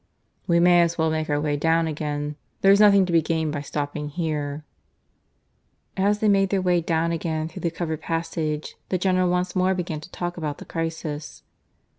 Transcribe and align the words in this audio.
"We 0.47 0.59
may 0.59 0.81
as 0.81 0.97
well 0.97 1.11
make 1.11 1.29
our 1.29 1.39
way 1.39 1.55
down 1.57 1.85
again. 1.85 2.35
There's 2.61 2.79
nothing 2.79 3.05
to 3.05 3.13
be 3.13 3.21
gained 3.21 3.51
by 3.53 3.61
stopping 3.61 4.09
here." 4.09 4.65
As 5.95 6.17
they 6.17 6.27
made 6.27 6.49
their 6.49 6.59
way 6.59 6.81
down 6.81 7.11
again 7.11 7.47
through 7.47 7.59
the 7.61 7.69
covered 7.69 8.01
passage, 8.01 8.77
the 8.89 8.97
General 8.97 9.29
once 9.29 9.55
more 9.55 9.75
began 9.75 10.01
to 10.01 10.09
talk 10.09 10.37
about 10.37 10.57
the 10.57 10.65
crisis. 10.65 11.43